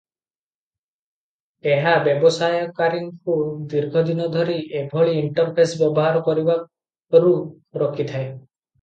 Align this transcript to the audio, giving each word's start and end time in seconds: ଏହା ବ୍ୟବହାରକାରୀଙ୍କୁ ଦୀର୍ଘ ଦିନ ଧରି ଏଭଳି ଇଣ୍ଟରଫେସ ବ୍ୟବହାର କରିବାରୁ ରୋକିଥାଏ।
ଏହା 1.73 1.91
ବ୍ୟବହାରକାରୀଙ୍କୁ 2.07 3.37
ଦୀର୍ଘ 3.75 4.05
ଦିନ 4.09 4.27
ଧରି 4.39 4.59
ଏଭଳି 4.83 5.17
ଇଣ୍ଟରଫେସ 5.23 5.79
ବ୍ୟବହାର 5.85 6.27
କରିବାରୁ 6.31 7.35
ରୋକିଥାଏ। 7.87 8.31